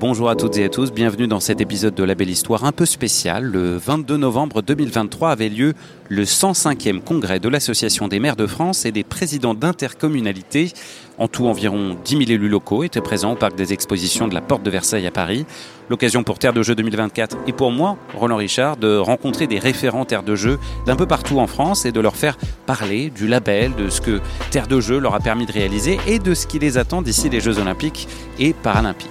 Bonjour 0.00 0.30
à 0.30 0.34
toutes 0.34 0.56
et 0.56 0.64
à 0.64 0.70
tous, 0.70 0.92
bienvenue 0.92 1.26
dans 1.26 1.40
cet 1.40 1.60
épisode 1.60 1.94
de 1.94 2.02
La 2.04 2.14
Belle 2.14 2.30
Histoire 2.30 2.64
un 2.64 2.72
peu 2.72 2.86
spécial. 2.86 3.44
Le 3.44 3.76
22 3.76 4.16
novembre 4.16 4.62
2023 4.62 5.30
avait 5.30 5.50
lieu 5.50 5.74
le 6.08 6.24
105e 6.24 7.02
congrès 7.02 7.38
de 7.38 7.50
l'Association 7.50 8.08
des 8.08 8.18
maires 8.18 8.34
de 8.34 8.46
France 8.46 8.86
et 8.86 8.92
des 8.92 9.04
présidents 9.04 9.52
d'intercommunalités. 9.52 10.72
En 11.18 11.28
tout, 11.28 11.48
environ 11.48 11.98
10 12.02 12.12
000 12.12 12.22
élus 12.30 12.48
locaux 12.48 12.82
étaient 12.82 13.02
présents 13.02 13.32
au 13.32 13.36
parc 13.36 13.56
des 13.56 13.74
expositions 13.74 14.26
de 14.26 14.32
la 14.32 14.40
Porte 14.40 14.62
de 14.62 14.70
Versailles 14.70 15.06
à 15.06 15.10
Paris. 15.10 15.44
L'occasion 15.90 16.22
pour 16.22 16.38
Terre 16.38 16.54
de 16.54 16.62
Jeux 16.62 16.74
2024 16.74 17.36
et 17.46 17.52
pour 17.52 17.70
moi, 17.70 17.98
Roland 18.14 18.36
Richard, 18.36 18.78
de 18.78 18.96
rencontrer 18.96 19.48
des 19.48 19.58
référents 19.58 20.06
Terre 20.06 20.22
de 20.22 20.34
Jeux 20.34 20.58
d'un 20.86 20.96
peu 20.96 21.04
partout 21.04 21.40
en 21.40 21.46
France 21.46 21.84
et 21.84 21.92
de 21.92 22.00
leur 22.00 22.16
faire 22.16 22.38
parler 22.64 23.10
du 23.10 23.28
label, 23.28 23.74
de 23.74 23.90
ce 23.90 24.00
que 24.00 24.22
Terre 24.50 24.66
de 24.66 24.80
Jeux 24.80 24.98
leur 24.98 25.14
a 25.14 25.20
permis 25.20 25.44
de 25.44 25.52
réaliser 25.52 25.98
et 26.06 26.18
de 26.18 26.32
ce 26.32 26.46
qui 26.46 26.58
les 26.58 26.78
attend 26.78 27.02
d'ici 27.02 27.28
les 27.28 27.40
Jeux 27.40 27.58
Olympiques 27.58 28.08
et 28.38 28.54
Paralympiques. 28.54 29.10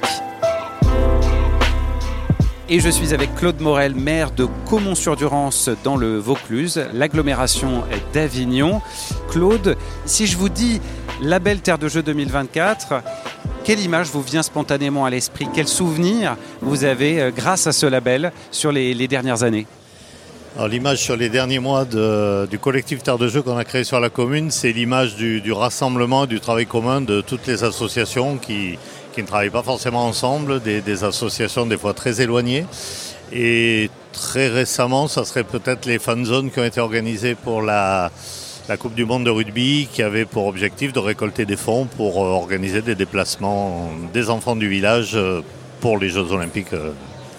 Et 2.72 2.80
je 2.80 2.90
suis 2.90 3.16
avec 3.16 3.34
Claude 3.34 3.60
Morel, 3.62 3.96
maire 3.96 4.30
de 4.30 4.46
Caumont-sur-Durance 4.68 5.72
dans 5.84 5.98
le 5.98 6.20
Vaucluse, 6.20 6.86
l'agglomération 6.94 7.84
d'Avignon. 8.14 8.80
Claude, 9.32 9.76
si 10.06 10.28
je 10.28 10.38
vous 10.38 10.50
dis 10.50 10.80
Label 11.20 11.62
Terre 11.62 11.80
de 11.80 11.88
Jeux 11.88 12.04
2024, 12.04 13.02
quelle 13.64 13.80
image 13.80 14.10
vous 14.10 14.22
vient 14.22 14.44
spontanément 14.44 15.06
à 15.06 15.10
l'esprit? 15.10 15.48
Quel 15.52 15.68
souvenir 15.68 16.38
vous 16.62 16.84
avez 16.84 17.20
euh, 17.20 17.32
grâce 17.36 17.66
à 17.66 17.72
ce 17.72 17.88
label 17.88 18.32
sur 18.52 18.72
les, 18.72 19.08
dernières 19.08 19.42
années? 19.42 19.66
L'image 20.70 21.02
sur 21.02 21.16
les 21.16 21.30
derniers 21.30 21.60
mois 21.60 21.86
du 21.86 22.60
collectif 22.60 23.02
Terre 23.02 23.18
de 23.18 23.30
Jeux 23.30 23.42
qu'on 23.42 23.58
a 23.58 23.64
créé 23.64 23.84
sur 23.84 24.00
la 24.00 24.12
commune, 24.12 24.52
c'est 24.52 24.74
l'image 24.74 25.16
du, 25.16 25.42
du, 25.42 25.54
rassemblement, 25.54 26.28
du 26.28 26.40
travail 26.40 26.68
commun 26.68 27.02
de 27.02 27.22
toutes 27.22 27.48
les 27.48 27.64
associations 27.64 28.38
qui, 28.38 28.78
qui 29.14 29.22
ne 29.22 29.28
travaillent 29.28 29.50
pas 29.50 29.64
forcément 29.64 30.06
ensemble, 30.06 30.62
des, 30.62 31.04
associations 31.04 31.66
des 31.66 31.78
fois 31.78 31.94
très 31.94 32.22
éloignées. 32.22 32.66
Et 33.32 33.90
très 34.12 34.48
récemment, 34.48 35.08
ça 35.08 35.24
serait 35.24 35.44
peut-être 35.44 35.86
les 35.86 36.00
fan 36.00 36.26
zones 36.26 36.52
qui 36.52 36.60
ont 36.60 36.66
été 36.66 36.80
organisées 36.80 37.36
pour 37.36 37.62
la, 37.62 38.12
la 38.68 38.78
Coupe 38.78 38.96
du 38.96 39.06
Monde 39.06 39.26
de 39.26 39.30
rugby, 39.30 39.88
qui 39.92 40.02
avait 40.02 40.26
pour 40.26 40.48
objectif 40.48 40.94
de 40.94 41.00
récolter 41.00 41.46
des 41.46 41.58
fonds 41.58 41.86
pour 41.86 42.24
euh, 42.24 42.28
organiser 42.28 42.82
des 42.82 42.96
déplacements 42.96 43.90
des 44.14 44.30
enfants 44.30 44.56
du 44.56 44.68
village 44.68 45.12
euh, 45.16 45.42
pour 45.80 45.98
les 45.98 46.10
Jeux 46.10 46.32
Olympiques 46.32 46.74
euh, 46.74 46.92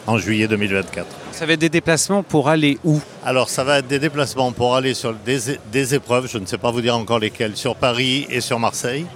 en 0.07 0.19
juillet 0.19 0.49
2024. 0.49 1.07
Ça 1.33 1.47
va 1.47 1.53
être 1.55 1.61
des 1.61 1.69
déplacements 1.69 2.23
pour 2.23 2.49
aller 2.49 2.79
où? 2.85 3.01
Alors 3.25 3.49
ça 3.49 3.65
va 3.65 3.79
être 3.79 3.87
des 3.87 3.99
déplacements 3.99 4.53
pour 4.53 4.77
aller 4.77 4.95
sur 4.95 5.15
des, 5.15 5.39
des 5.73 5.95
épreuves, 5.95 6.29
je 6.31 6.39
ne 6.39 6.47
sais 6.47 6.59
pas 6.59 6.71
vous 6.71 6.81
dire 6.81 6.97
encore 6.97 7.19
lesquelles, 7.19 7.57
sur 7.57 7.77
Paris 7.77 8.27
et 8.29 8.41
sur 8.41 8.59
Marseille. 8.59 9.07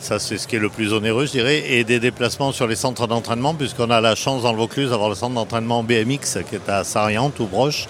Ça, 0.00 0.18
c'est 0.18 0.38
ce 0.38 0.48
qui 0.48 0.56
est 0.56 0.60
le 0.60 0.70
plus 0.70 0.92
onéreux, 0.92 1.26
je 1.26 1.32
dirais. 1.32 1.62
Et 1.72 1.84
des 1.84 2.00
déplacements 2.00 2.52
sur 2.52 2.66
les 2.66 2.74
centres 2.74 3.06
d'entraînement, 3.06 3.54
puisqu'on 3.54 3.90
a 3.90 4.00
la 4.00 4.14
chance 4.14 4.42
dans 4.42 4.52
le 4.52 4.58
Vaucluse 4.58 4.90
d'avoir 4.90 5.10
le 5.10 5.14
centre 5.14 5.34
d'entraînement 5.34 5.82
BMX 5.82 6.38
qui 6.48 6.54
est 6.54 6.68
à 6.68 6.84
Sariante 6.84 7.38
ou 7.40 7.46
Broche. 7.46 7.86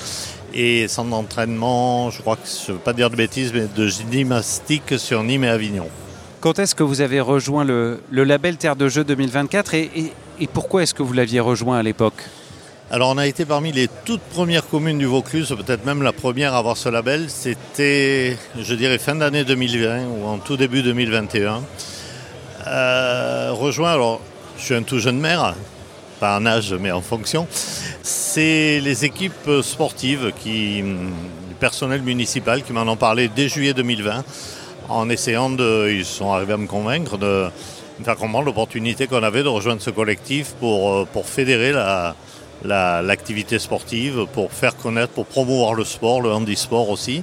Et 0.52 0.88
centre 0.88 1.10
d'entraînement, 1.10 2.10
je 2.10 2.20
crois 2.20 2.36
que 2.36 2.42
je 2.46 2.72
ne 2.72 2.76
veux 2.76 2.82
pas 2.82 2.92
dire 2.92 3.10
de 3.10 3.16
bêtises, 3.16 3.52
mais 3.54 3.66
de 3.74 3.86
gymnastique 3.86 4.98
sur 4.98 5.22
Nîmes 5.22 5.44
et 5.44 5.48
Avignon. 5.48 5.86
Quand 6.40 6.58
est-ce 6.58 6.74
que 6.74 6.82
vous 6.82 7.00
avez 7.00 7.20
rejoint 7.20 7.64
le, 7.64 8.00
label 8.10 8.56
Terre 8.56 8.74
de 8.74 8.88
Jeux 8.88 9.04
2024 9.04 9.74
et, 9.74 10.12
et 10.40 10.46
pourquoi 10.48 10.82
est-ce 10.82 10.94
que 10.94 11.04
vous 11.04 11.12
l'aviez 11.12 11.38
rejoint 11.40 11.78
à 11.78 11.82
l'époque? 11.82 12.24
Alors 12.92 13.10
on 13.10 13.18
a 13.18 13.26
été 13.28 13.44
parmi 13.44 13.70
les 13.70 13.86
toutes 14.04 14.20
premières 14.20 14.66
communes 14.66 14.98
du 14.98 15.06
Vaucluse, 15.06 15.54
peut-être 15.56 15.86
même 15.86 16.02
la 16.02 16.12
première 16.12 16.54
à 16.54 16.58
avoir 16.58 16.76
ce 16.76 16.88
label. 16.88 17.26
C'était, 17.28 18.36
je 18.58 18.74
dirais, 18.74 18.98
fin 18.98 19.14
d'année 19.14 19.44
2020 19.44 20.06
ou 20.06 20.26
en 20.26 20.38
tout 20.38 20.56
début 20.56 20.82
2021. 20.82 21.62
Euh, 22.66 23.50
rejoint, 23.52 23.92
alors 23.92 24.20
je 24.58 24.64
suis 24.64 24.74
un 24.74 24.82
tout 24.82 24.98
jeune 24.98 25.18
maire, 25.18 25.54
pas 26.18 26.38
en 26.38 26.46
âge 26.46 26.74
mais 26.74 26.90
en 26.90 27.00
fonction, 27.00 27.46
c'est 28.02 28.80
les 28.80 29.04
équipes 29.04 29.50
sportives, 29.62 30.32
qui, 30.38 30.82
du 30.82 31.54
personnel 31.58 32.02
municipal 32.02 32.62
qui 32.62 32.72
m'en 32.72 32.82
ont 32.82 32.96
parlé 32.96 33.28
dès 33.28 33.48
juillet 33.48 33.72
2020 33.72 34.24
en 34.88 35.08
essayant 35.08 35.50
de, 35.50 35.90
ils 35.90 36.04
sont 36.04 36.32
arrivés 36.32 36.52
à 36.52 36.56
me 36.56 36.66
convaincre 36.66 37.16
de, 37.16 37.48
faire 38.04 38.16
comprendre 38.16 38.46
l'opportunité 38.46 39.06
qu'on 39.06 39.22
avait 39.22 39.42
de 39.42 39.48
rejoindre 39.48 39.82
ce 39.82 39.90
collectif 39.90 40.54
pour, 40.58 40.92
euh, 40.92 41.08
pour 41.10 41.26
fédérer 41.26 41.72
l'activité 42.64 43.58
sportive, 43.58 44.26
pour 44.32 44.52
faire 44.52 44.76
connaître, 44.76 45.12
pour 45.12 45.26
promouvoir 45.26 45.74
le 45.74 45.84
sport, 45.84 46.20
le 46.20 46.32
handisport 46.32 46.88
aussi. 46.90 47.22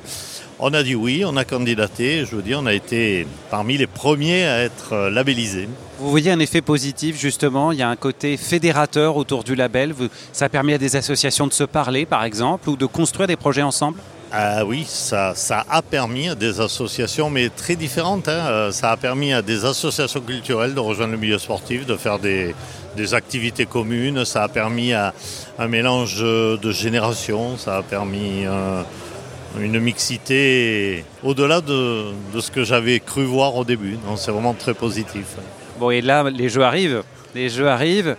On 0.59 0.73
a 0.73 0.81
dit 0.81 0.95
oui, 0.95 1.23
on 1.23 1.37
a 1.37 1.45
candidaté. 1.45 2.25
Je 2.25 2.35
veux 2.35 2.41
dire, 2.41 2.59
on 2.61 2.65
a 2.65 2.73
été 2.73 3.27
parmi 3.51 3.77
les 3.77 3.85
premiers 3.85 4.45
à 4.45 4.63
être 4.63 4.93
euh, 4.93 5.09
labellisés. 5.11 5.69
Vous 5.99 6.09
voyez 6.09 6.31
un 6.31 6.39
effet 6.39 6.61
positif 6.61 7.19
justement, 7.19 7.71
il 7.71 7.77
y 7.77 7.83
a 7.83 7.89
un 7.89 7.95
côté 7.95 8.37
fédérateur 8.37 9.17
autour 9.17 9.43
du 9.43 9.53
label. 9.53 9.93
Ça 10.33 10.45
a 10.45 10.49
permis 10.49 10.73
à 10.73 10.79
des 10.79 10.95
associations 10.95 11.45
de 11.45 11.53
se 11.53 11.63
parler 11.63 12.07
par 12.07 12.23
exemple 12.23 12.69
ou 12.69 12.75
de 12.75 12.87
construire 12.87 13.27
des 13.27 13.35
projets 13.35 13.61
ensemble? 13.61 13.99
Ah 14.31 14.65
oui, 14.65 14.85
ça, 14.85 15.33
a 15.69 15.81
permis 15.81 16.27
à 16.29 16.35
des 16.35 16.59
associations, 16.59 17.29
mais 17.29 17.49
très 17.49 17.75
différentes. 17.75 18.27
Hein. 18.27 18.47
Euh, 18.47 18.71
ça 18.71 18.91
a 18.91 18.97
permis 18.97 19.33
à 19.33 19.41
des 19.41 19.63
associations 19.63 20.19
culturelles 20.19 20.73
de 20.73 20.79
rejoindre 20.79 21.13
le 21.13 21.17
milieu 21.17 21.37
sportif, 21.37 21.85
de 21.85 21.95
faire 21.95 22.19
des, 22.19 22.53
des 22.97 23.13
activités 23.13 23.65
communes. 23.65 24.25
Ça 24.25 24.43
a 24.43 24.47
permis 24.49 24.93
à 24.93 25.13
un 25.57 25.67
mélange 25.67 26.21
de 26.21 26.71
générations. 26.71 27.57
Ça 27.57 27.77
a 27.77 27.83
permis 27.83 28.45
euh, 28.45 28.81
une 29.61 29.79
mixité 29.79 31.05
au-delà 31.23 31.61
de, 31.61 32.11
ce 32.39 32.51
que 32.51 32.63
j'avais 32.63 32.99
cru 32.99 33.23
voir 33.23 33.55
au 33.55 33.63
début. 33.63 33.97
C'est 34.17 34.31
vraiment 34.31 34.53
très 34.53 34.73
positif. 34.73 35.37
Bon, 35.79 35.89
et 35.89 36.01
là, 36.01 36.29
les 36.29 36.49
jeux 36.49 36.63
arrivent. 36.63 37.03
Les 37.33 37.49
jeux 37.49 37.69
arrivent. 37.69 38.17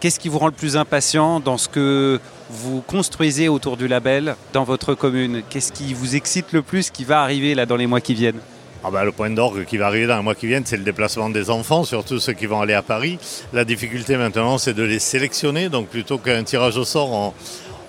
Qu'est-ce 0.00 0.18
qui 0.18 0.30
vous 0.30 0.38
rend 0.38 0.46
le 0.46 0.52
plus 0.52 0.78
impatient 0.78 1.40
dans 1.40 1.58
ce 1.58 1.68
que 1.68 2.18
vous 2.48 2.80
construisez 2.80 3.50
autour 3.50 3.76
du 3.76 3.86
label 3.86 4.34
dans 4.54 4.64
votre 4.64 4.94
commune? 4.94 5.42
Qu'est-ce 5.50 5.72
qui 5.72 5.92
vous 5.92 6.16
excite 6.16 6.52
le 6.52 6.62
plus 6.62 6.88
qui 6.88 7.04
va 7.04 7.20
arriver 7.20 7.54
là 7.54 7.66
dans 7.66 7.76
les 7.76 7.86
mois 7.86 8.00
qui 8.00 8.14
viennent? 8.14 8.40
Ah 8.82 8.90
ben, 8.90 9.04
le 9.04 9.12
point 9.12 9.28
d'orgue 9.28 9.66
qui 9.66 9.76
va 9.76 9.88
arriver 9.88 10.06
dans 10.06 10.16
les 10.16 10.22
mois 10.22 10.34
qui 10.34 10.46
viennent, 10.46 10.64
c'est 10.64 10.78
le 10.78 10.84
déplacement 10.84 11.28
des 11.28 11.50
enfants, 11.50 11.84
surtout 11.84 12.18
ceux 12.18 12.32
qui 12.32 12.46
vont 12.46 12.62
aller 12.62 12.72
à 12.72 12.80
Paris. 12.80 13.18
La 13.52 13.66
difficulté 13.66 14.16
maintenant, 14.16 14.56
c'est 14.56 14.72
de 14.72 14.82
les 14.84 15.00
sélectionner. 15.00 15.68
Donc 15.68 15.88
plutôt 15.88 16.16
qu'un 16.16 16.44
tirage 16.44 16.78
au 16.78 16.84
sort, 16.86 17.34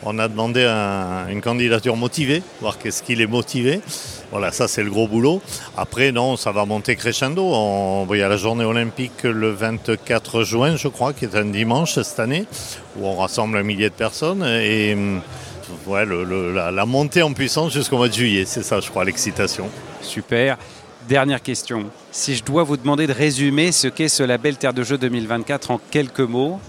on 0.04 0.18
a 0.20 0.28
demandé 0.28 0.66
une 1.30 1.42
candidature 1.42 1.96
motivée, 1.96 2.42
voir 2.60 2.78
qu'est-ce 2.78 3.04
qui 3.04 3.14
est 3.14 3.28
motivé. 3.28 3.82
Voilà, 4.32 4.52
ça 4.52 4.68
c'est 4.68 4.84
le 4.84 4.90
gros 4.90 5.08
boulot. 5.08 5.42
Après, 5.78 6.12
non, 6.12 6.38
ça 6.38 6.52
va 6.52 6.66
monter 6.66 6.96
crescendo. 6.96 8.08
Il 8.10 8.18
y 8.18 8.22
a 8.22 8.30
la 8.30 8.38
journée 8.38 8.64
olympique 8.64 9.24
le 9.24 9.52
24 9.52 10.44
juin, 10.44 10.76
je 10.76 10.88
crois, 10.88 11.14
qui 11.14 11.26
est 11.26 11.36
un 11.36 11.46
dimanche 11.46 12.00
cette 12.00 12.20
année, 12.20 12.46
où 12.98 13.06
on 13.06 13.16
rassemble 13.16 13.58
un 13.58 13.64
millier 13.64 13.90
de 13.90 13.96
personnes. 13.96 14.44
Et 14.44 14.96
ouais, 15.86 16.06
la, 16.06 16.72
la, 16.72 16.86
montée 16.86 17.22
en 17.22 17.34
puissance 17.34 17.74
jusqu'au 17.74 17.98
mois 17.98 18.08
de 18.08 18.14
juillet, 18.14 18.46
c'est 18.46 18.64
ça, 18.64 18.80
je 18.80 18.90
crois, 18.90 19.04
l'excitation. 19.04 19.70
Super. 20.02 20.58
Dernière 21.08 21.42
question. 21.42 21.86
Si 22.12 22.36
je 22.36 22.44
dois 22.44 22.64
vous 22.64 22.78
demander 22.78 23.08
de 23.08 23.14
résumer 23.14 23.72
ce 23.72 23.88
qu'est 23.88 24.08
ce 24.08 24.24
label 24.24 24.56
Terre 24.58 24.74
de 24.74 24.84
Jeux 24.84 24.98
2024 24.98 25.72
en 25.72 25.80
quelques 25.90 26.20
mots, 26.20 26.60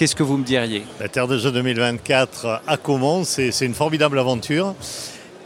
Qu'est-ce 0.00 0.16
que 0.16 0.22
vous 0.22 0.38
me 0.38 0.44
diriez? 0.44 0.82
La 0.98 1.10
Terre 1.10 1.28
de 1.28 1.36
Jeux 1.36 1.52
2024 1.52 2.62
à 2.66 2.78
Caumont, 2.78 3.22
c'est 3.24 3.50
une 3.60 3.74
formidable 3.74 4.18
aventure 4.18 4.74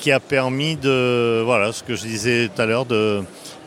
qui 0.05 0.13
a 0.13 0.21
permis 0.21 0.77
de, 0.77 1.41
voilà, 1.47 1.73
ce 1.73 1.83
que 1.83 1.97
je 1.97 2.03
disais 2.03 2.51
tout 2.55 2.61
à 2.61 2.67
l'heure, 2.67 2.85
de, 2.85 3.23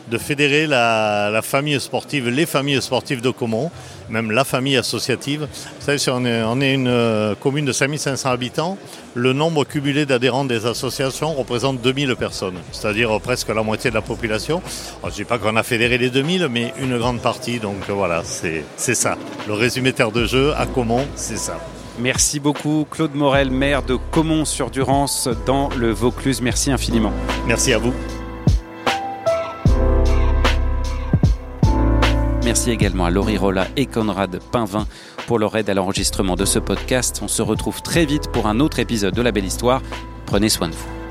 de 0.08 0.18
fédérer 0.18 0.68
la, 0.68 1.40
famille 1.42 1.80
sportive, 1.80 2.28
les 2.28 2.46
familles 2.46 2.80
sportives 2.80 3.20
de 3.20 3.30
Caumont, 3.30 3.72
même 4.08 4.30
la 4.30 4.44
famille 4.44 4.76
associative. 4.76 5.48
Vous 5.50 5.84
savez, 5.84 5.98
si 5.98 6.10
on 6.10 6.24
est, 6.24 6.74
une 6.74 6.86
euh, 6.86 7.34
commune 7.34 7.64
de 7.64 7.72
5500 7.72 8.30
habitants, 8.30 8.78
le 9.14 9.32
nombre 9.32 9.64
cumulé 9.64 10.06
d'adhérents 10.06 10.44
des 10.44 10.64
associations 10.64 11.34
représente 11.34 11.82
2000 11.82 12.14
personnes, 12.14 12.58
c'est-à-dire 12.70 13.20
presque 13.20 13.48
la 13.48 13.64
moitié 13.64 13.90
de 13.90 13.96
la 13.96 14.02
population. 14.02 14.62
je 15.02 15.08
ne 15.08 15.12
dis 15.12 15.24
pas 15.24 15.38
qu'on 15.38 15.56
a 15.56 15.64
fédéré 15.64 15.98
les 15.98 16.08
2000, 16.08 16.46
mais 16.52 16.72
une 16.80 16.98
grande 16.98 17.20
partie, 17.20 17.58
donc 17.58 17.78
voilà, 17.88 18.22
c'est 18.24 18.94
ça. 18.94 19.18
Le 19.48 19.54
résumé 19.54 19.92
terre 19.92 20.12
de 20.12 20.24
jeu 20.24 20.52
à 20.56 20.66
Caumont, 20.66 21.04
c'est 21.16 21.36
ça. 21.36 21.58
Merci 22.00 22.38
beaucoup 22.38 22.86
Claude 22.88 23.14
Morel, 23.14 23.50
maire 23.50 23.82
de 23.82 23.96
Caumont-sur-Durance 23.96 25.28
dans 25.46 25.68
le 25.70 25.90
Vaucluse. 25.90 26.40
Merci 26.40 26.70
infiniment. 26.70 27.12
Merci 27.46 27.72
à 27.72 27.78
vous. 27.78 27.92
Merci 32.44 32.70
également 32.70 33.04
à 33.04 33.10
Laurie 33.10 33.36
Rolla 33.36 33.66
et 33.76 33.86
Conrad 33.86 34.40
Pinvin 34.52 34.86
pour 35.26 35.38
leur 35.38 35.56
aide 35.56 35.68
à 35.68 35.74
l'enregistrement 35.74 36.36
de 36.36 36.44
ce 36.44 36.58
podcast. 36.58 37.20
On 37.22 37.28
se 37.28 37.42
retrouve 37.42 37.82
très 37.82 38.06
vite 38.06 38.28
pour 38.32 38.46
un 38.46 38.60
autre 38.60 38.78
épisode 38.78 39.14
de 39.14 39.20
La 39.20 39.32
Belle 39.32 39.44
Histoire. 39.44 39.82
Prenez 40.24 40.48
soin 40.48 40.68
de 40.68 40.74
vous. 40.74 41.07